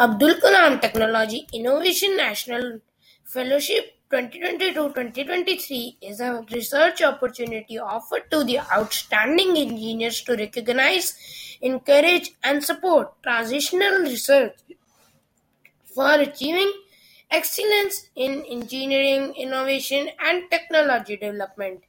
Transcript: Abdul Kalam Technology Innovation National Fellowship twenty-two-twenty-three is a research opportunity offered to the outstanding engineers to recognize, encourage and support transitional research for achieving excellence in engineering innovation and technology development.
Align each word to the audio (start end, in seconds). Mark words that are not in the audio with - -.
Abdul 0.00 0.36
Kalam 0.36 0.80
Technology 0.80 1.46
Innovation 1.52 2.16
National 2.16 2.80
Fellowship 3.22 3.96
twenty-two-twenty-three 4.08 5.98
is 6.00 6.20
a 6.20 6.42
research 6.50 7.02
opportunity 7.02 7.78
offered 7.78 8.30
to 8.30 8.42
the 8.42 8.60
outstanding 8.60 9.58
engineers 9.58 10.22
to 10.22 10.36
recognize, 10.36 11.58
encourage 11.60 12.30
and 12.42 12.64
support 12.64 13.22
transitional 13.22 13.98
research 14.00 14.54
for 15.94 16.14
achieving 16.14 16.72
excellence 17.30 18.08
in 18.16 18.42
engineering 18.46 19.34
innovation 19.34 20.08
and 20.18 20.50
technology 20.50 21.18
development. 21.18 21.80